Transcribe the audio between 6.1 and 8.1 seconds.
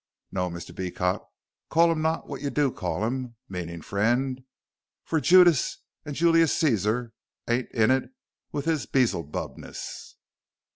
Julius Cezar ain't in it